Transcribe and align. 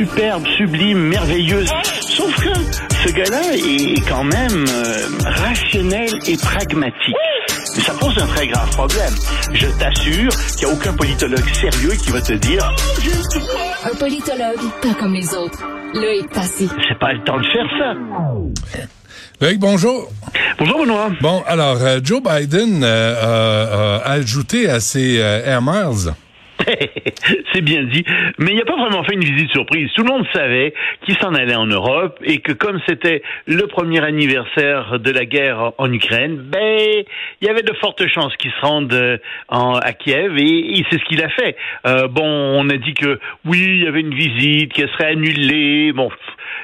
superbe, 0.00 0.46
sublime, 0.56 0.98
merveilleuse. 0.98 1.70
Sauf 2.00 2.34
que 2.36 2.48
ce 3.04 3.12
gars-là 3.12 3.54
est 3.54 4.08
quand 4.08 4.24
même 4.24 4.64
euh, 4.66 5.06
rationnel 5.24 6.08
et 6.26 6.38
pragmatique. 6.38 7.14
Mais 7.76 7.82
ça 7.82 7.92
pose 8.00 8.16
un 8.18 8.26
très 8.28 8.46
grave 8.46 8.70
problème. 8.70 9.12
Je 9.52 9.66
t'assure 9.78 10.30
qu'il 10.56 10.66
n'y 10.66 10.72
a 10.72 10.74
aucun 10.74 10.94
politologue 10.94 11.46
sérieux 11.52 11.92
qui 12.02 12.10
va 12.10 12.22
te 12.22 12.32
dire 12.32 12.74
Un 13.84 13.94
politologue, 13.96 14.70
pas 14.80 14.94
comme 14.98 15.12
les 15.12 15.34
autres. 15.34 15.62
Loïc 15.92 16.30
Passy. 16.30 16.70
c'est 16.88 16.98
pas 16.98 17.12
le 17.12 17.22
temps 17.24 17.38
de 17.38 17.46
faire 17.46 17.66
ça. 17.78 18.86
Loïc, 19.42 19.58
bonjour. 19.58 20.08
Bonjour 20.58 20.80
Benoît. 20.80 21.10
Bon, 21.20 21.42
alors, 21.46 21.76
euh, 21.82 22.00
Joe 22.02 22.22
Biden 22.22 22.82
euh, 22.82 22.86
euh, 22.86 23.98
a 24.02 24.12
ajouté 24.12 24.70
à 24.70 24.80
ses 24.80 25.20
euh, 25.20 25.44
Air 25.44 25.60
Miles 25.60 26.14
c'est 27.52 27.62
bien 27.62 27.82
dit. 27.84 28.04
Mais 28.38 28.52
il 28.52 28.56
n'a 28.56 28.64
pas 28.64 28.76
vraiment 28.76 29.04
fait 29.04 29.14
une 29.14 29.24
visite 29.24 29.50
surprise. 29.50 29.90
Tout 29.94 30.02
le 30.02 30.10
monde 30.10 30.26
savait 30.32 30.74
qu'il 31.04 31.16
s'en 31.18 31.34
allait 31.34 31.54
en 31.54 31.66
Europe 31.66 32.18
et 32.22 32.38
que 32.38 32.52
comme 32.52 32.80
c'était 32.88 33.22
le 33.46 33.66
premier 33.66 34.02
anniversaire 34.04 34.98
de 34.98 35.10
la 35.10 35.24
guerre 35.24 35.72
en 35.78 35.92
Ukraine, 35.92 36.36
ben, 36.36 37.04
il 37.40 37.46
y 37.46 37.50
avait 37.50 37.62
de 37.62 37.72
fortes 37.74 38.06
chances 38.08 38.36
qu'il 38.36 38.50
se 38.50 38.60
rende 38.60 38.92
euh, 38.92 39.18
à 39.48 39.92
Kiev 39.92 40.38
et, 40.38 40.84
c'est 40.90 40.98
ce 40.98 41.04
qu'il 41.04 41.22
a 41.22 41.28
fait. 41.28 41.56
Euh, 41.86 42.08
bon, 42.08 42.24
on 42.24 42.68
a 42.68 42.76
dit 42.76 42.94
que 42.94 43.18
oui, 43.44 43.58
il 43.58 43.84
y 43.84 43.86
avait 43.86 44.00
une 44.00 44.14
visite, 44.14 44.72
qu'elle 44.72 44.90
serait 44.90 45.12
annulée. 45.12 45.92
Bon, 45.92 46.10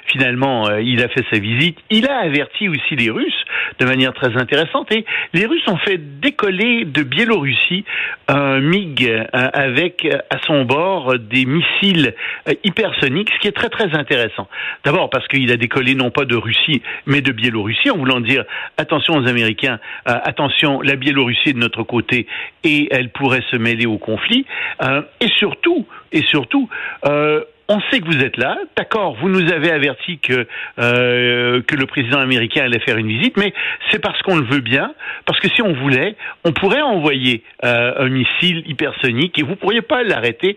finalement, 0.06 0.68
euh, 0.68 0.80
il 0.80 1.02
a 1.02 1.08
fait 1.08 1.24
sa 1.30 1.38
visite. 1.38 1.78
Il 1.90 2.08
a 2.08 2.18
averti 2.18 2.68
aussi 2.68 2.96
les 2.96 3.10
Russes 3.10 3.44
de 3.78 3.84
manière 3.84 4.12
très 4.14 4.36
intéressante 4.36 4.90
et 4.92 5.04
les 5.34 5.46
Russes 5.46 5.66
ont 5.68 5.76
fait 5.78 5.98
décoller 5.98 6.84
de 6.84 7.02
Biélorussie 7.02 7.84
un 8.28 8.60
MiG 8.60 9.06
euh, 9.06 9.48
avec 9.86 10.04
euh, 10.04 10.18
à 10.30 10.38
son 10.46 10.64
bord 10.64 11.18
des 11.18 11.44
missiles 11.44 12.14
euh, 12.48 12.52
hypersoniques, 12.64 13.30
ce 13.34 13.38
qui 13.38 13.48
est 13.48 13.56
très 13.56 13.68
très 13.68 13.94
intéressant. 13.94 14.48
D'abord 14.84 15.10
parce 15.10 15.26
qu'il 15.28 15.50
a 15.52 15.56
décollé 15.56 15.94
non 15.94 16.10
pas 16.10 16.24
de 16.24 16.36
Russie, 16.36 16.82
mais 17.06 17.20
de 17.20 17.32
Biélorussie, 17.32 17.90
en 17.90 17.96
voulant 17.96 18.20
dire 18.20 18.44
attention 18.78 19.14
aux 19.14 19.28
Américains, 19.28 19.78
euh, 20.08 20.18
attention, 20.24 20.80
la 20.82 20.96
Biélorussie 20.96 21.50
est 21.50 21.52
de 21.52 21.58
notre 21.58 21.84
côté 21.84 22.26
et 22.64 22.88
elle 22.90 23.10
pourrait 23.10 23.44
se 23.50 23.56
mêler 23.56 23.86
au 23.86 23.98
conflit. 23.98 24.44
Euh, 24.82 25.02
et 25.20 25.28
surtout, 25.38 25.86
et 26.12 26.22
surtout, 26.22 26.68
euh, 27.06 27.42
on 27.68 27.80
sait 27.90 28.00
que 28.00 28.06
vous 28.06 28.22
êtes 28.22 28.36
là, 28.36 28.58
d'accord, 28.76 29.16
vous 29.20 29.28
nous 29.28 29.52
avez 29.52 29.70
averti 29.70 30.18
que 30.18 30.46
euh, 30.78 31.62
que 31.62 31.74
le 31.74 31.86
président 31.86 32.18
américain 32.18 32.64
allait 32.64 32.80
faire 32.80 32.96
une 32.96 33.08
visite, 33.08 33.36
mais 33.36 33.52
c'est 33.90 33.98
parce 33.98 34.20
qu'on 34.22 34.36
le 34.36 34.46
veut 34.46 34.60
bien, 34.60 34.94
parce 35.24 35.40
que 35.40 35.48
si 35.48 35.62
on 35.62 35.72
voulait, 35.72 36.16
on 36.44 36.52
pourrait 36.52 36.82
envoyer 36.82 37.42
euh, 37.64 37.94
un 37.98 38.08
missile 38.08 38.62
hypersonique 38.66 39.38
et 39.38 39.42
vous 39.42 39.56
pourriez 39.56 39.82
pas 39.82 40.02
l'arrêter. 40.02 40.56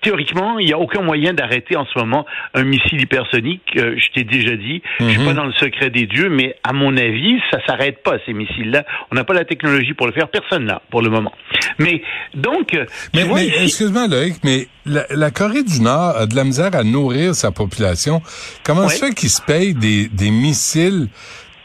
Théoriquement, 0.00 0.58
il 0.60 0.66
n'y 0.66 0.72
a 0.72 0.78
aucun 0.78 1.02
moyen 1.02 1.34
d'arrêter 1.34 1.76
en 1.76 1.84
ce 1.86 1.98
moment 1.98 2.24
un 2.54 2.62
missile 2.62 3.00
hypersonique. 3.00 3.62
Euh, 3.76 3.96
je 3.98 4.06
t'ai 4.14 4.22
déjà 4.24 4.54
dit, 4.56 4.80
je 5.00 5.08
suis 5.08 5.18
Mhm. 5.18 5.26
pas 5.26 5.32
dans 5.34 5.44
le 5.44 5.52
secret 5.54 5.90
des 5.90 6.06
dieux, 6.06 6.28
mais 6.28 6.54
à 6.62 6.72
mon 6.72 6.96
avis, 6.96 7.40
ça 7.50 7.58
s'arrête 7.66 8.02
pas 8.04 8.18
ces 8.24 8.32
missiles-là. 8.32 8.84
On 9.10 9.16
n'a 9.16 9.24
pas 9.24 9.34
la 9.34 9.44
technologie 9.44 9.94
pour 9.94 10.06
le 10.06 10.12
faire, 10.12 10.28
personne 10.28 10.66
là 10.66 10.82
pour 10.90 11.02
le 11.02 11.10
moment. 11.10 11.32
Mais 11.78 12.02
donc, 12.34 12.74
euh, 12.74 12.86
Mais, 13.14 13.24
mais 13.24 13.46
ici- 13.46 13.54
excuse-moi, 13.64 14.06
Loïc, 14.08 14.36
mais 14.44 14.68
la, 14.86 15.04
la 15.10 15.30
Corée 15.32 15.64
du 15.64 15.80
Nord 15.80 16.16
a 16.16 16.26
de 16.26 16.36
la 16.36 16.44
misère 16.44 16.74
à 16.74 16.84
nourrir 16.84 17.34
sa 17.34 17.50
population. 17.50 18.22
Comment 18.64 18.82
Ouais. 18.82 18.88
se 18.90 19.04
fait 19.06 19.14
qu'ils 19.14 19.30
se 19.30 19.42
payent 19.42 19.74
des, 19.74 20.08
des 20.08 20.30
missiles 20.30 21.08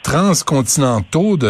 transcontinentaux 0.02 1.38
de, 1.38 1.45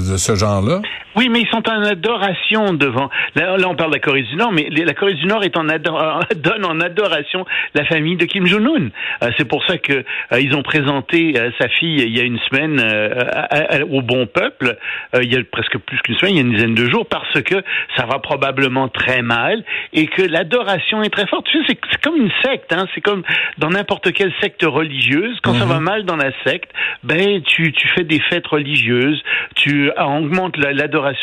de, 0.00 0.12
de 0.12 0.16
ce 0.16 0.34
genre-là? 0.34 0.80
Oui, 1.16 1.28
mais 1.30 1.40
ils 1.40 1.48
sont 1.48 1.66
en 1.68 1.82
adoration 1.82 2.74
devant. 2.74 3.08
Là, 3.34 3.56
là, 3.56 3.68
on 3.68 3.74
parle 3.74 3.90
de 3.90 3.96
la 3.96 4.00
Corée 4.00 4.22
du 4.22 4.36
Nord, 4.36 4.52
mais 4.52 4.68
la 4.70 4.92
Corée 4.94 5.14
du 5.14 5.26
Nord 5.26 5.42
est 5.44 5.56
en 5.56 5.68
ador- 5.68 6.20
donne 6.36 6.64
en 6.64 6.78
adoration 6.80 7.44
la 7.74 7.84
famille 7.86 8.16
de 8.16 8.26
Kim 8.26 8.46
Jong-un. 8.46 8.90
Euh, 9.22 9.30
c'est 9.38 9.48
pour 9.48 9.64
ça 9.66 9.78
que 9.78 9.92
euh, 10.32 10.40
ils 10.40 10.54
ont 10.54 10.62
présenté 10.62 11.34
euh, 11.38 11.50
sa 11.58 11.68
fille 11.68 12.02
il 12.02 12.16
y 12.16 12.20
a 12.20 12.24
une 12.24 12.38
semaine 12.50 12.78
euh, 12.80 13.14
à- 13.32 13.76
à- 13.76 13.84
au 13.84 14.02
bon 14.02 14.26
peuple. 14.26 14.76
il 15.20 15.32
y 15.32 15.36
a 15.36 15.40
presque 15.50 15.78
plus 15.78 15.98
qu'une 16.00 16.16
semaine, 16.16 16.34
il 16.34 16.36
y 16.36 16.40
a 16.40 16.46
une 16.46 16.52
dizaine 16.54 16.74
de 16.74 16.90
jours, 16.90 17.06
parce 17.08 17.40
que 17.42 17.56
ça 17.96 18.04
va 18.06 18.18
probablement 18.18 18.88
très 18.88 19.22
mal 19.22 19.64
et 19.92 20.06
que 20.06 20.22
l'adoration 20.22 21.02
est 21.02 21.10
très 21.10 21.26
forte. 21.26 21.46
Tu 21.50 21.58
sais, 21.64 21.78
c'est, 21.90 22.00
comme 22.02 22.16
une 22.16 22.30
secte. 22.44 22.72
Hein, 22.72 22.86
c'est 22.94 23.00
comme 23.00 23.22
dans 23.58 23.70
n'importe 23.70 24.12
quelle 24.12 24.32
secte 24.42 24.62
religieuse. 24.64 25.38
Quand 25.42 25.54
ça 25.54 25.64
va 25.64 25.80
mal 25.80 26.04
dans 26.04 26.16
la 26.16 26.30
secte, 26.44 26.70
ben 27.04 27.40
tu 27.42 27.72
tu 27.72 27.88
fais 27.88 28.04
des 28.04 28.20
fêtes 28.20 28.46
religieuses, 28.46 29.22
tu 29.54 29.90
augmentes 29.98 30.56
la- 30.56 30.72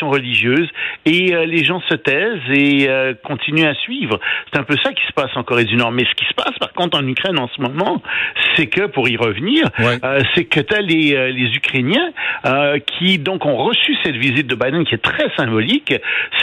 religieuse 0.02 0.68
et 1.06 1.34
euh, 1.34 1.44
les 1.46 1.64
gens 1.64 1.80
se 1.88 1.94
taisent 1.94 2.40
et 2.50 2.88
euh, 2.88 3.14
continuent 3.24 3.66
à 3.66 3.74
suivre. 3.74 4.18
C'est 4.52 4.58
un 4.58 4.64
peu 4.64 4.76
ça 4.82 4.92
qui 4.92 5.04
se 5.06 5.12
passe 5.12 5.30
en 5.36 5.42
Corée 5.42 5.64
du 5.64 5.76
Nord. 5.76 5.92
Mais 5.92 6.04
ce 6.04 6.14
qui 6.14 6.24
se 6.26 6.34
passe 6.34 6.56
par 6.58 6.72
contre 6.72 6.98
en 6.98 7.06
Ukraine 7.06 7.38
en 7.38 7.48
ce 7.48 7.60
moment, 7.60 8.02
c'est 8.56 8.66
que 8.66 8.86
pour 8.86 9.08
y 9.08 9.16
revenir, 9.16 9.64
Ouais. 9.78 9.98
euh, 10.04 10.20
c'est 10.34 10.44
que 10.44 10.60
tu 10.60 10.74
as 10.74 10.80
les, 10.80 11.32
les 11.32 11.54
Ukrainiens 11.56 12.10
qui 12.98 13.18
donc 13.18 13.44
ont 13.46 13.56
reçu 13.56 13.96
cette 14.04 14.16
visite 14.16 14.46
de 14.46 14.54
Biden 14.54 14.84
qui 14.84 14.94
est 14.94 14.98
très 15.02 15.28
symbolique. 15.36 15.92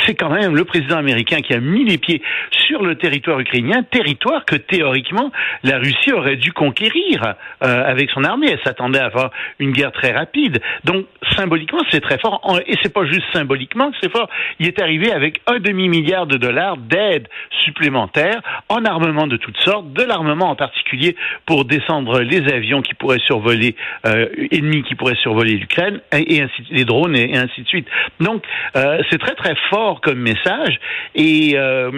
C'est 0.06 0.16
quand 0.16 0.30
même 0.30 0.56
le 0.56 0.66
président 0.66 0.98
américain 0.98 1.42
qui 1.42 1.54
a 1.54 1.60
mis 1.60 1.86
les 1.86 1.98
pieds 1.98 2.22
sur 2.52 2.84
le 2.84 2.96
territoire 2.96 3.40
ukrainien, 3.40 3.84
territoire 3.84 4.46
que 4.46 4.56
théoriquement 4.56 5.32
la 5.64 5.78
Russie 5.78 6.12
aurait 6.14 6.38
dû 6.38 6.54
conquérir 6.54 7.36
euh, 7.64 7.84
avec 7.86 8.10
son 8.12 8.24
armée. 8.24 8.48
Elle 8.52 8.62
s'attendait 8.64 9.00
à 9.00 9.06
avoir 9.06 9.32
une 9.60 9.72
guerre 9.72 9.92
très 9.92 10.12
rapide. 10.12 10.62
Donc 10.86 11.06
symboliquement, 11.36 11.82
c'est 11.90 12.02
très 12.02 12.18
fort. 12.18 12.42
Et 12.68 12.76
c'est 12.82 12.94
pas 12.94 13.06
juste 13.06 13.26
symboliquement 13.34 13.92
que 13.92 13.98
c'est 14.02 14.12
fort. 14.12 14.30
Il 14.60 14.68
est 14.68 14.82
arrivé 14.82 15.12
avec 15.12 15.42
un 15.48 15.60
demi 15.60 15.90
milliard 15.90 16.28
de 16.28 16.38
dollars 16.38 16.78
d'aide 16.78 17.28
supplémentaire 17.64 18.42
en 18.70 18.86
armement 18.86 19.28
de 19.28 19.38
toutes 19.38 19.60
sortes, 19.60 19.92
de 19.94 20.04
l'armement 20.04 20.50
en 20.50 20.56
particulier 20.56 21.16
pour 21.46 21.66
descendre 21.66 22.22
les 22.22 22.52
avions 22.52 22.82
qui 22.82 22.94
pourraient 22.94 23.20
survoler 23.20 23.76
euh, 24.06 24.28
ennemis 24.52 24.84
qui 24.84 24.96
pourraient 24.96 25.16
survoler 25.16 25.56
l'Ukraine 25.58 26.00
et, 26.14 26.36
et 26.36 26.42
ainsi 26.42 26.64
les 26.70 26.86
drones 26.86 27.16
et, 27.16 27.34
et 27.34 27.38
ainsi 27.38 27.62
de 27.62 27.68
suite. 27.68 27.88
Donc 28.20 28.44
euh, 28.76 29.02
c'est 29.10 29.20
très 29.20 29.36
très 29.36 29.56
fort 29.70 29.91
comme 30.00 30.20
message 30.20 30.80
et 31.16 31.58
euh, 31.58 31.92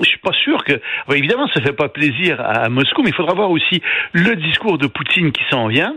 je 0.00 0.08
suis 0.08 0.18
pas 0.18 0.32
sûr 0.32 0.64
que 0.64 0.80
évidemment 1.12 1.46
ça 1.54 1.60
fait 1.60 1.72
pas 1.72 1.88
plaisir 1.88 2.40
à 2.40 2.68
Moscou, 2.68 3.02
mais 3.02 3.10
il 3.10 3.14
faudra 3.14 3.34
voir 3.34 3.50
aussi 3.50 3.80
le 4.12 4.34
discours 4.34 4.78
de 4.78 4.86
Poutine 4.88 5.30
qui 5.30 5.42
s'en 5.50 5.68
vient. 5.68 5.94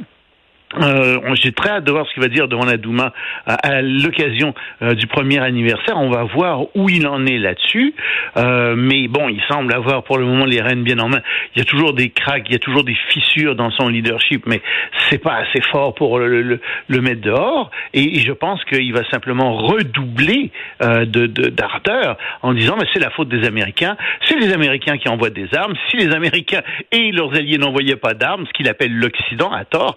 Euh, 0.77 1.19
J'ai 1.35 1.51
très 1.51 1.69
hâte 1.69 1.83
de 1.83 1.91
voir 1.91 2.05
ce 2.07 2.13
qu'il 2.13 2.21
va 2.21 2.29
dire 2.29 2.47
devant 2.47 2.65
la 2.65 2.77
Douma 2.77 3.11
à, 3.47 3.55
à 3.55 3.81
l'occasion 3.81 4.53
euh, 4.83 4.93
du 4.93 5.07
premier 5.07 5.39
anniversaire. 5.39 5.97
On 5.97 6.09
va 6.11 6.23
voir 6.23 6.61
où 6.75 6.89
il 6.89 7.07
en 7.07 7.25
est 7.25 7.39
là-dessus. 7.39 7.95
Euh, 8.37 8.75
mais 8.77 9.07
bon, 9.07 9.29
il 9.29 9.41
semble 9.49 9.73
avoir 9.73 10.03
pour 10.03 10.17
le 10.19 10.25
moment 10.25 10.45
les 10.45 10.61
rênes 10.61 10.83
bien 10.83 10.99
en 10.99 11.09
main. 11.09 11.21
Il 11.55 11.59
y 11.59 11.61
a 11.61 11.65
toujours 11.65 11.93
des 11.93 12.09
cracks, 12.11 12.43
il 12.47 12.53
y 12.53 12.55
a 12.55 12.59
toujours 12.59 12.83
des 12.83 12.95
fissures 13.09 13.55
dans 13.55 13.71
son 13.71 13.87
leadership, 13.87 14.45
mais 14.45 14.61
c'est 15.09 15.17
pas 15.17 15.37
assez 15.37 15.61
fort 15.71 15.95
pour 15.95 16.19
le, 16.19 16.59
mettre 17.01 17.21
dehors. 17.21 17.71
Et, 17.93 18.19
je 18.19 18.31
pense 18.33 18.63
qu'il 18.65 18.93
va 18.93 19.03
simplement 19.09 19.53
redoubler 19.57 20.51
euh, 20.83 21.05
de 21.05 21.25
de- 21.25 21.49
d'ardeur 21.49 22.17
en 22.41 22.53
disant 22.53 22.75
mais 22.79 22.85
c'est 22.93 22.99
la 22.99 23.09
faute 23.09 23.29
des 23.29 23.47
Américains. 23.47 23.95
C'est 24.25 24.37
les 24.37 24.53
Américains 24.53 24.97
qui 24.97 25.09
envoient 25.09 25.29
des 25.29 25.47
armes. 25.55 25.73
Si 25.89 25.97
les 25.97 26.13
Américains 26.13 26.61
et 26.91 27.11
leurs 27.11 27.33
alliés 27.35 27.57
n'envoyaient 27.57 27.95
pas 27.95 28.13
d'armes, 28.13 28.45
ce 28.45 28.51
qu'il 28.53 28.67
appelle 28.67 28.93
l'Occident 28.93 29.51
à 29.51 29.65
tort, 29.65 29.95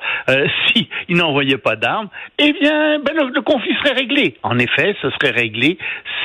si 0.69 0.89
ils 1.09 1.17
n'envoyaient 1.17 1.59
pas 1.59 1.77
d'armes, 1.77 2.09
eh 2.39 2.53
bien, 2.53 2.99
ben, 3.01 3.15
le, 3.15 3.33
le 3.33 3.43
conflit 3.43 3.75
serait 3.83 3.95
réglé. 3.95 4.37
En 4.43 4.59
effet, 4.59 4.95
ce 5.03 5.11
serait 5.11 5.31
réglé. 5.31 5.79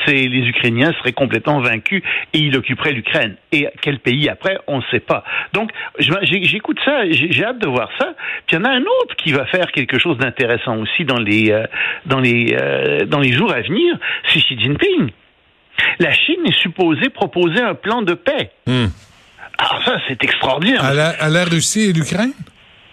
C'est 0.05 0.13
les 0.13 0.47
Ukrainiens 0.47 0.93
seraient 0.99 1.13
complètement 1.13 1.59
vaincus 1.59 2.01
et 2.33 2.39
ils 2.39 2.55
occuperaient 2.55 2.93
l'Ukraine. 2.93 3.35
Et 3.51 3.67
quel 3.81 3.99
pays 3.99 4.29
après, 4.29 4.57
on 4.67 4.77
ne 4.77 4.83
sait 4.91 4.99
pas. 4.99 5.23
Donc, 5.53 5.71
j'écoute 5.99 6.79
ça, 6.85 7.09
j'ai 7.09 7.43
hâte 7.43 7.59
de 7.59 7.67
voir 7.67 7.89
ça. 7.99 8.13
Puis 8.45 8.55
il 8.55 8.59
y 8.59 8.61
en 8.61 8.65
a 8.65 8.71
un 8.71 8.81
autre 8.81 9.15
qui 9.17 9.31
va 9.31 9.45
faire 9.45 9.71
quelque 9.71 9.99
chose 9.99 10.17
d'intéressant 10.17 10.77
aussi 10.77 11.03
dans 11.05 11.19
les 11.19 11.51
euh, 11.51 11.65
dans 12.05 12.19
les 12.19 12.55
euh, 12.59 13.05
dans 13.05 13.19
les 13.19 13.33
jours 13.33 13.51
à 13.51 13.61
venir, 13.61 13.97
c'est 14.31 14.39
Xi 14.39 14.57
Jinping. 14.59 15.11
La 15.99 16.11
Chine 16.13 16.45
est 16.45 16.59
supposée 16.61 17.09
proposer 17.09 17.61
un 17.61 17.75
plan 17.75 18.01
de 18.01 18.13
paix. 18.13 18.51
Hmm. 18.65 18.87
Alors 19.57 19.83
ça, 19.83 19.97
c'est 20.07 20.23
extraordinaire. 20.23 20.83
À 20.83 20.93
la, 20.93 21.09
à 21.09 21.29
la 21.29 21.43
Russie 21.43 21.89
et 21.89 21.93
l'Ukraine? 21.93 22.33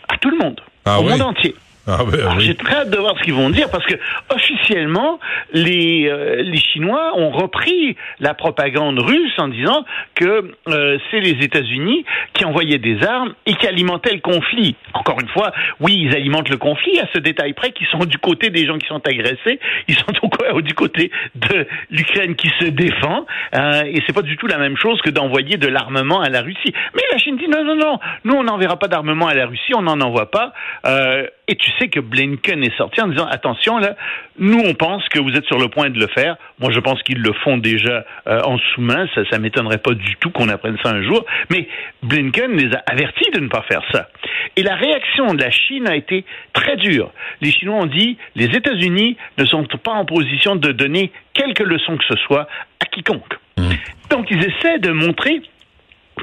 À 0.08 0.16
tout 0.16 0.30
le 0.30 0.38
monde. 0.38 0.60
Ah 0.84 1.00
au 1.00 1.04
oui? 1.04 1.10
monde 1.10 1.22
entier. 1.22 1.54
Ah 1.86 1.98
ben 2.10 2.18
oui. 2.38 2.44
J'ai 2.46 2.54
très 2.54 2.76
hâte 2.76 2.90
de 2.90 2.96
voir 2.96 3.16
ce 3.18 3.22
qu'ils 3.24 3.34
vont 3.34 3.50
dire 3.50 3.70
parce 3.70 3.84
que 3.84 3.94
officiellement 4.34 5.18
les 5.52 6.08
euh, 6.08 6.42
les 6.42 6.58
Chinois 6.58 7.12
ont 7.16 7.30
repris 7.30 7.96
la 8.20 8.34
propagande 8.34 8.98
russe 9.00 9.32
en 9.38 9.48
disant 9.48 9.84
que 10.14 10.50
euh, 10.68 10.98
c'est 11.10 11.20
les 11.20 11.44
États-Unis 11.44 12.04
qui 12.32 12.44
envoyaient 12.44 12.78
des 12.78 13.02
armes 13.04 13.34
et 13.46 13.54
qui 13.54 13.66
alimentaient 13.66 14.14
le 14.14 14.20
conflit. 14.20 14.76
Encore 14.94 15.20
une 15.20 15.28
fois, 15.28 15.52
oui, 15.80 15.96
ils 16.08 16.14
alimentent 16.14 16.48
le 16.48 16.56
conflit 16.56 16.98
à 17.00 17.06
ce 17.12 17.18
détail 17.18 17.52
près 17.52 17.72
qu'ils 17.72 17.86
sont 17.88 18.04
du 18.06 18.18
côté 18.18 18.50
des 18.50 18.66
gens 18.66 18.78
qui 18.78 18.86
sont 18.86 19.06
agressés, 19.06 19.60
ils 19.88 19.94
sont 19.94 20.06
au- 20.22 20.60
du 20.62 20.74
côté 20.74 21.10
de 21.34 21.66
l'Ukraine 21.90 22.34
qui 22.36 22.50
se 22.60 22.66
défend 22.66 23.26
euh, 23.54 23.82
et 23.84 24.02
c'est 24.06 24.12
pas 24.14 24.22
du 24.22 24.36
tout 24.36 24.46
la 24.46 24.58
même 24.58 24.76
chose 24.76 25.00
que 25.02 25.10
d'envoyer 25.10 25.56
de 25.58 25.68
l'armement 25.68 26.20
à 26.20 26.28
la 26.30 26.40
Russie. 26.42 26.72
Mais 26.94 27.02
la 27.12 27.18
Chine 27.18 27.36
dit 27.36 27.48
non 27.48 27.62
non 27.64 27.76
non, 27.76 27.98
nous 28.24 28.34
on 28.34 28.42
n'enverra 28.44 28.78
pas 28.78 28.88
d'armement 28.88 29.26
à 29.28 29.34
la 29.34 29.46
Russie, 29.46 29.74
on 29.76 29.82
n'en 29.82 30.00
envoie 30.00 30.30
pas. 30.30 30.52
Euh, 30.86 31.26
et 31.46 31.56
tu 31.56 31.70
sais 31.78 31.88
que 31.88 32.00
Blinken 32.00 32.62
est 32.62 32.76
sorti 32.76 33.00
en 33.00 33.08
disant 33.08 33.26
attention 33.26 33.78
là, 33.78 33.96
nous 34.38 34.60
on 34.64 34.74
pense 34.74 35.08
que 35.08 35.18
vous 35.18 35.34
êtes 35.34 35.44
sur 35.46 35.58
le 35.58 35.68
point 35.68 35.90
de 35.90 35.98
le 35.98 36.06
faire. 36.08 36.36
Moi 36.60 36.70
je 36.72 36.80
pense 36.80 37.02
qu'ils 37.02 37.20
le 37.20 37.32
font 37.44 37.58
déjà 37.58 38.04
euh, 38.26 38.40
en 38.42 38.58
sous-main. 38.58 39.06
Ça, 39.14 39.22
ça 39.30 39.38
m'étonnerait 39.38 39.78
pas 39.78 39.94
du 39.94 40.16
tout 40.16 40.30
qu'on 40.30 40.48
apprenne 40.48 40.76
ça 40.82 40.90
un 40.90 41.02
jour. 41.02 41.24
Mais 41.50 41.68
Blinken 42.02 42.52
les 42.56 42.74
a 42.74 42.82
avertis 42.86 43.30
de 43.32 43.40
ne 43.40 43.48
pas 43.48 43.62
faire 43.62 43.82
ça. 43.92 44.08
Et 44.56 44.62
la 44.62 44.74
réaction 44.74 45.34
de 45.34 45.42
la 45.42 45.50
Chine 45.50 45.88
a 45.88 45.96
été 45.96 46.24
très 46.52 46.76
dure. 46.76 47.10
Les 47.40 47.50
Chinois 47.50 47.76
ont 47.76 47.86
dit 47.86 48.16
les 48.36 48.46
États-Unis 48.46 49.16
ne 49.38 49.44
sont 49.44 49.64
pas 49.82 49.92
en 49.92 50.04
position 50.04 50.56
de 50.56 50.72
donner 50.72 51.12
quelque 51.32 51.62
leçon 51.62 51.96
que 51.96 52.04
ce 52.08 52.16
soit 52.24 52.46
à 52.80 52.86
quiconque. 52.86 53.34
Mmh. 53.58 53.70
Donc 54.10 54.30
ils 54.30 54.44
essaient 54.44 54.78
de 54.78 54.90
montrer 54.90 55.42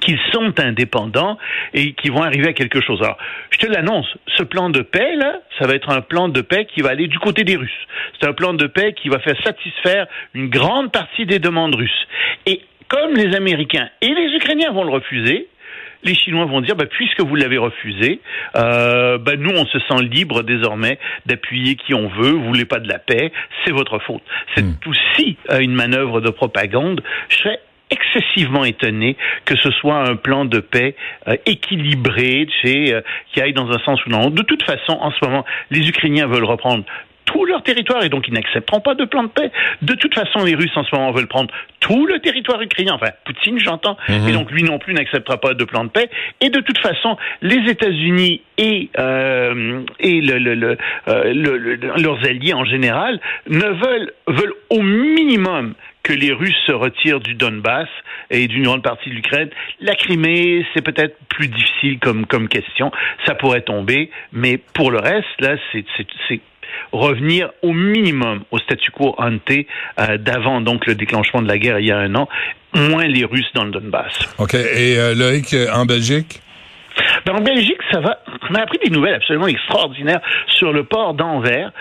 qu'ils 0.02 0.20
sont 0.32 0.60
indépendants 0.60 1.38
et 1.74 1.94
qu'ils 1.94 2.12
vont 2.12 2.24
arriver 2.24 2.50
à 2.50 2.54
quelque 2.54 2.82
chose. 2.82 3.02
Alors, 3.02 3.18
je 3.52 3.58
te 3.60 3.68
l'annonce, 3.68 4.08
ce 4.38 4.44
plan 4.44 4.70
de 4.70 4.82
paix, 4.82 5.16
là, 5.16 5.40
ça 5.60 5.68
va 5.68 5.76
être 5.76 5.90
un 5.90 6.02
plan 6.02 6.28
de 6.28 6.42
paix 6.42 6.66
qui 6.66 6.82
va 6.82 6.90
aller 6.90 7.08
du 7.08 7.20
côté 7.20 7.44
des 7.44 7.56
Russes. 7.56 7.88
C'est 8.20 8.28
un 8.28 8.34
plan 8.34 8.54
de 8.54 8.68
paix 8.68 8.94
qui 8.94 9.10
va 9.10 9.20
faire 9.20 9.42
satisfaire 9.44 10.08
une 10.34 10.50
grande 10.50 10.92
partie 10.92 11.26
des 11.26 11.40
demandes 11.40 11.76
russes. 11.76 12.08
Et 12.46 12.62
comme 12.88 13.14
les 13.14 13.36
Américains 13.36 13.90
et 14.02 14.14
les 14.14 14.36
Ukrainiens 14.36 14.72
vont 14.72 14.84
le 14.84 14.92
refuser, 14.92 15.48
les 16.04 16.16
Chinois 16.16 16.46
vont 16.46 16.62
dire, 16.62 16.76
bah, 16.76 16.86
puisque 16.90 17.22
vous 17.22 17.36
l'avez 17.36 17.58
refusé, 17.58 18.22
euh, 18.56 19.18
bah, 19.18 19.36
nous, 19.38 19.52
on 19.52 19.66
se 19.66 19.80
sent 19.80 20.04
libre 20.04 20.44
désormais 20.44 21.00
d'appuyer 21.26 21.76
qui 21.76 21.94
on 21.94 22.08
veut, 22.08 22.32
vous 22.32 22.44
voulez 22.44 22.66
pas 22.66 22.80
de 22.80 22.88
la 22.88 23.00
paix, 23.00 23.32
c'est 23.64 23.72
votre 23.72 24.00
faute. 24.00 24.24
C'est 24.56 24.64
hmm. 24.64 24.78
aussi 24.88 25.38
euh, 25.52 25.60
une 25.60 25.74
manœuvre 25.74 26.22
de 26.22 26.30
propagande. 26.30 27.02
Je 27.30 27.38
serais 27.38 27.60
excessivement 27.92 28.66
étonné 28.66 29.18
que 29.46 29.56
ce 29.58 29.70
soit 29.72 30.10
un 30.10 30.16
plan 30.16 30.46
de 30.46 30.60
paix 30.60 30.96
euh, 31.28 31.36
équilibré, 31.46 32.48
euh, 32.66 33.02
qui 33.34 33.42
aille 33.42 33.54
dans 33.54 33.70
un 33.70 33.80
sens 33.80 34.04
ou 34.06 34.10
dans 34.10 34.22
l'autre. 34.22 34.36
De 34.36 34.44
toute 34.44 34.64
façon, 34.64 34.94
en 35.00 35.12
ce 35.12 35.24
moment, 35.24 35.46
les 35.70 35.88
Ukrainiens 35.88 36.28
veulent 36.28 36.46
reprendre 36.46 36.84
tout 37.26 37.46
leur 37.46 37.64
territoire 37.64 38.04
et 38.04 38.10
donc 38.10 38.28
ils 38.28 38.34
n'accepteront 38.34 38.82
pas 38.82 38.96
de 38.96 39.06
plan 39.06 39.24
de 39.24 39.30
paix. 39.30 39.52
De 39.82 39.94
toute 39.94 40.14
façon, 40.14 40.44
les 40.44 40.56
Russes 40.56 40.76
en 40.76 40.84
ce 40.84 40.96
moment 40.96 41.12
veulent 41.12 41.28
prendre 41.28 41.54
tout 41.80 42.06
le 42.06 42.20
territoire 42.20 42.62
ukrainien. 42.62 42.94
Enfin, 42.94 43.12
Poutine, 43.26 43.60
j'entends, 43.60 43.98
mhm. 44.10 44.28
et 44.28 44.32
donc 44.32 44.52
lui 44.52 44.64
non 44.64 44.80
plus 44.80 44.94
n'acceptera 44.94 45.38
pas 45.38 45.54
de 45.54 45.64
plan 45.64 45.84
de 45.84 45.90
paix. 45.90 46.10
Et 46.42 46.50
de 46.50 46.60
toute 46.60 46.80
façon, 46.80 47.18
les 47.42 47.70
États-Unis 47.70 48.42
et 48.58 48.90
euh, 48.98 49.82
et 50.00 50.22
le, 50.22 50.38
le, 50.38 50.78
euh, 51.08 51.34
leurs 51.98 52.26
alliés 52.26 52.54
en 52.54 52.66
général 52.66 53.20
ne 53.48 53.66
veulent 53.66 54.14
veulent 54.28 54.56
au 54.70 54.82
minimum 54.82 55.74
que 56.12 56.16
les 56.18 56.34
Russes 56.34 56.58
se 56.66 56.74
retirent 56.74 57.22
du 57.22 57.36
Donbass 57.36 57.88
et 58.30 58.48
d'une 58.48 58.64
grande 58.64 58.84
partie 58.84 59.10
de 59.10 59.16
l'Ukraine. 59.16 59.50
La 59.80 59.96
Crimée, 59.96 60.66
c'est 60.74 60.84
peut-être 60.84 61.16
plus 61.30 61.48
difficile 61.48 62.00
comme, 62.00 62.26
comme 62.26 62.50
question. 62.50 62.92
Ça 63.26 63.34
pourrait 63.36 63.62
tomber, 63.62 64.10
mais 64.34 64.58
pour 64.58 64.92
le 64.92 65.00
reste, 65.00 65.40
là, 65.40 65.56
c'est 65.72 66.42
revenir 66.92 67.52
au 67.62 67.72
minimum 67.72 68.44
au 68.52 68.58
statu 68.60 68.92
quo 68.92 69.16
ante 69.18 69.52
euh, 69.52 70.18
d'avant 70.18 70.62
donc 70.62 70.86
le 70.86 70.96
déclenchement 70.96 71.42
de 71.42 71.48
la 71.48 71.58
guerre 71.58 71.80
il 71.80 71.86
y 71.86 71.92
a 71.92 71.98
un 71.98 72.16
an, 72.16 72.28
moins 72.74 73.06
les 73.06 73.24
Russes 73.24 73.52
dans 73.54 73.64
le 73.64 73.72
Donbass. 73.72 74.14
OK. 74.38 74.54
Et 74.54 74.98
euh, 74.98 75.16
Loïc, 75.16 75.54
euh, 75.54 75.68
en 75.74 75.86
Belgique? 75.86 76.42
Ben, 77.26 77.36
en 77.36 77.42
Belgique, 77.42 77.80
ça 77.92 78.02
va. 78.02 78.20
On 78.50 78.56
a 78.56 78.62
appris 78.62 78.80
des 78.84 78.90
nouvelles 78.90 79.16
absolument 79.16 79.48
extraordinaires 79.48 80.22
sur 80.48 80.74
le 80.74 80.84
port 80.84 81.14
d'Anvers. 81.14 81.72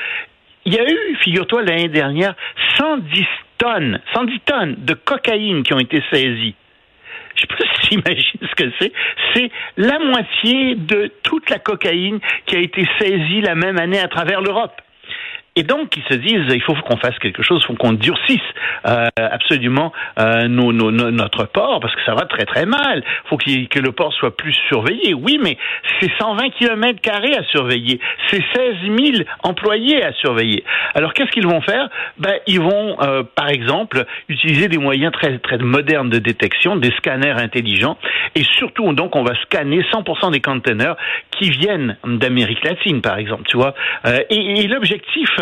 Il 0.67 0.75
y 0.75 0.79
a 0.79 0.89
eu, 0.89 1.17
figure-toi, 1.25 1.63
l'année 1.63 1.89
dernière, 1.89 2.35
110 2.79 3.25
tonnes, 3.61 4.01
110 4.15 4.41
tonnes 4.41 4.75
de 4.79 4.95
cocaïne 4.95 5.63
qui 5.63 5.73
ont 5.73 5.79
été 5.79 6.03
saisies. 6.11 6.57
Je 7.37 7.43
sais 7.43 7.69
si 7.83 8.03
tu 8.03 8.47
ce 8.47 8.55
que 8.57 8.73
c'est. 8.81 8.93
C'est 9.35 9.51
la 9.77 9.99
moitié 9.99 10.75
de 10.75 11.13
toute 11.23 11.49
la 11.51 11.59
cocaïne 11.59 12.19
qui 12.47 12.57
a 12.57 12.59
été 12.59 12.87
saisie 12.99 13.41
la 13.41 13.55
même 13.55 13.79
année 13.79 14.01
à 14.01 14.09
travers 14.09 14.41
l'Europe. 14.41 14.81
Et 15.57 15.65
donc, 15.65 15.97
ils 15.97 16.05
se 16.09 16.15
disent, 16.15 16.47
il 16.55 16.63
faut 16.63 16.75
qu'on 16.75 16.97
fasse 16.97 17.19
quelque 17.19 17.43
chose, 17.43 17.61
il 17.65 17.67
faut 17.67 17.75
qu'on 17.75 17.93
durcisse 17.93 18.39
euh, 18.87 19.09
absolument 19.17 19.93
euh, 20.19 20.47
nos, 20.47 20.73
nos, 20.73 20.91
notre 20.93 21.45
port, 21.45 21.81
parce 21.81 21.95
que 21.97 22.03
ça 22.07 22.15
va 22.15 22.25
très 22.27 22.45
très 22.45 22.67
mal. 22.67 23.03
Il 23.05 23.29
faut 23.29 23.37
que 23.37 23.79
le 23.81 23.93
port 23.93 24.13
soit 24.13 24.37
plus 24.37 24.57
surveillé. 24.69 25.13
Oui, 25.13 25.41
mais 25.43 25.59
c'est 26.01 26.11
120 26.19 26.51
kilomètres 26.51 27.01
carrés 27.01 27.35
à 27.37 27.43
surveiller. 27.45 27.99
C'est 28.29 28.43
16 28.55 28.75
000 28.85 29.25
employés 29.43 30.05
à 30.05 30.13
surveiller. 30.13 30.63
Alors, 30.95 31.13
qu'est-ce 31.15 31.31
qu'ils 31.33 31.47
vont 31.47 31.61
faire? 31.63 31.89
Ben, 32.19 32.35
Ils 32.47 32.61
vont, 32.61 32.97
euh, 33.03 33.25
par 33.35 33.49
exemple, 33.49 34.05
utiliser 34.29 34.69
des 34.69 34.79
moyens 34.79 35.13
très 35.13 35.37
très 35.39 35.59
modernes 35.59 36.11
de 36.11 36.19
détection, 36.19 36.77
des 36.77 36.93
scanners 36.93 37.35
intelligents, 37.37 37.99
et 38.37 38.45
surtout, 38.45 38.93
donc, 38.93 39.17
on 39.17 39.25
va 39.25 39.35
scanner 39.43 39.83
100% 39.93 40.31
des 40.31 40.41
containers 40.41 40.97
qui 41.33 41.51
viennent 41.51 41.97
d'Amérique 42.05 42.65
latine, 42.65 43.01
par 43.01 43.19
exemple, 43.19 43.43
tu 43.49 43.57
vois. 43.57 43.75
Euh, 44.07 44.21
et, 44.31 44.61
et 44.61 44.69
l'objectif 44.69 45.40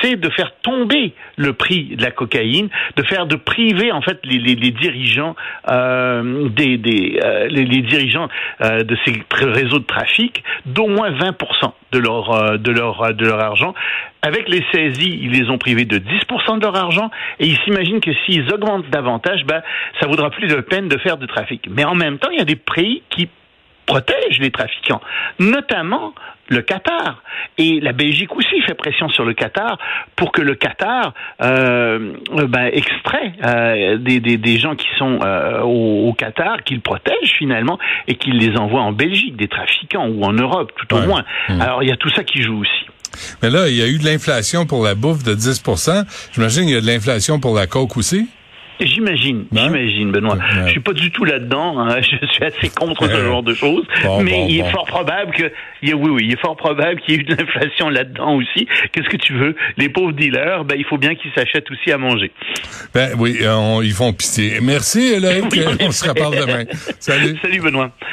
c'est 0.00 0.16
de 0.16 0.28
faire 0.30 0.52
tomber 0.62 1.14
le 1.36 1.52
prix 1.52 1.96
de 1.96 2.02
la 2.02 2.10
cocaïne, 2.10 2.68
de 2.96 3.02
faire 3.04 3.26
de 3.26 3.36
priver 3.36 3.92
en 3.92 4.02
fait 4.02 4.20
les, 4.24 4.38
dirigeants 4.70 5.36
euh, 5.70 6.48
des, 6.48 7.18
euh, 7.24 7.48
les, 7.48 7.82
dirigeants 7.82 8.28
euh, 8.62 8.82
de 8.82 8.96
ces 9.04 9.12
réseaux 9.32 9.78
de 9.78 9.84
trafic 9.84 10.42
d'au 10.66 10.86
moins 10.86 11.10
20% 11.10 11.72
de 11.92 11.98
leur 11.98 12.58
de 12.58 12.70
leur 12.70 13.14
de 13.14 13.24
leur 13.24 13.40
argent. 13.40 13.74
Avec 14.22 14.48
les 14.48 14.64
saisies, 14.72 15.20
ils 15.22 15.30
les 15.30 15.50
ont 15.50 15.58
privés 15.58 15.84
de 15.84 15.98
10% 15.98 16.58
de 16.58 16.62
leur 16.62 16.76
argent 16.76 17.10
et 17.38 17.46
ils 17.46 17.58
s'imaginent 17.58 18.00
que 18.00 18.10
s'ils 18.24 18.52
augmentent 18.52 18.90
davantage, 18.90 19.44
ben 19.44 19.62
ça 20.00 20.08
vaudra 20.08 20.30
plus 20.30 20.48
de 20.48 20.56
peine 20.56 20.88
de 20.88 20.98
faire 20.98 21.16
de 21.16 21.26
trafic. 21.26 21.68
Mais 21.70 21.84
en 21.84 21.94
même 21.94 22.18
temps, 22.18 22.30
il 22.32 22.38
y 22.38 22.42
a 22.42 22.46
des 22.46 22.56
pays 22.56 23.02
qui 23.10 23.28
protègent 23.86 24.40
les 24.40 24.50
trafiquants, 24.50 25.00
notamment 25.38 26.12
le 26.48 26.62
Qatar. 26.62 27.22
Et 27.58 27.80
la 27.80 27.92
Belgique 27.92 28.34
aussi 28.36 28.60
fait 28.62 28.74
pression 28.74 29.08
sur 29.08 29.24
le 29.24 29.34
Qatar 29.34 29.78
pour 30.14 30.32
que 30.32 30.42
le 30.42 30.54
Qatar 30.54 31.14
euh, 31.42 32.12
ben, 32.30 32.70
extrait 32.72 33.32
euh, 33.44 33.98
des, 33.98 34.20
des, 34.20 34.36
des, 34.36 34.58
gens 34.58 34.74
qui 34.74 34.86
sont 34.98 35.20
euh, 35.22 35.62
au, 35.62 36.12
Qatar, 36.12 36.62
qu'il 36.64 36.80
protège 36.80 37.32
finalement 37.38 37.78
et 38.06 38.14
qu'il 38.14 38.38
les 38.38 38.56
envoie 38.56 38.82
en 38.82 38.92
Belgique, 38.92 39.36
des 39.36 39.48
trafiquants 39.48 40.06
ou 40.06 40.24
en 40.24 40.32
Europe 40.32 40.72
tout 40.76 40.94
au 40.94 41.00
moins. 41.00 41.24
Hmm. 41.48 41.60
Alors 41.60 41.82
il 41.82 41.88
y 41.88 41.92
a 41.92 41.96
tout 41.96 42.10
ça 42.10 42.24
qui 42.24 42.42
joue 42.42 42.60
aussi. 42.60 42.86
Mais 43.42 43.50
là, 43.50 43.68
il 43.68 43.76
y 43.76 43.82
a 43.82 43.86
eu 43.86 43.98
de 43.98 44.04
l'inflation 44.04 44.66
pour 44.66 44.84
la 44.84 44.94
bouffe 44.94 45.22
de 45.22 45.34
10 45.34 45.62
J'imagine 46.32 46.64
qu'il 46.64 46.74
y 46.74 46.76
a 46.76 46.80
de 46.80 46.86
l'inflation 46.86 47.40
pour 47.40 47.54
la 47.54 47.66
coke 47.66 47.96
aussi. 47.96 48.28
J'imagine, 48.80 49.46
j'imagine, 49.52 50.12
Benoît. 50.12 50.38
Je 50.66 50.70
suis 50.70 50.80
pas 50.80 50.92
du 50.92 51.10
tout 51.10 51.24
là-dedans. 51.24 51.78
Hein. 51.78 52.00
Je 52.02 52.26
suis 52.26 52.44
assez 52.44 52.68
contre 52.68 53.08
ce 53.08 53.24
genre 53.24 53.42
de 53.42 53.54
choses. 53.54 53.84
mais 54.22 54.46
il 54.48 54.60
est 54.60 54.70
fort 54.70 54.86
probable 54.86 55.32
que, 55.32 55.44
oui, 55.82 55.92
oui, 55.94 56.22
il 56.24 56.32
est 56.32 56.40
fort 56.40 56.56
probable 56.56 57.00
qu'il 57.00 57.14
y 57.14 57.16
ait 57.16 57.20
eu 57.20 57.24
de 57.24 57.34
l'inflation 57.34 57.88
là-dedans 57.88 58.34
aussi. 58.36 58.66
Qu'est-ce 58.92 59.08
que 59.08 59.16
tu 59.16 59.34
veux? 59.34 59.56
Les 59.76 59.88
pauvres 59.88 60.12
dealers, 60.12 60.64
ben 60.64 60.76
il 60.78 60.84
faut 60.84 60.98
bien 60.98 61.14
qu'ils 61.14 61.32
s'achètent 61.32 61.70
aussi 61.70 61.90
à 61.90 61.98
manger. 61.98 62.30
Ben 62.94 63.10
oui, 63.18 63.38
ils 63.82 63.92
font 63.92 64.12
pitié. 64.12 64.58
Merci, 64.60 65.18
Loïc. 65.20 65.44
on 65.80 65.90
se 65.90 66.08
reparle 66.08 66.36
demain. 66.36 66.64
Salut. 66.98 67.36
Salut, 67.42 67.60
Benoît. 67.60 67.90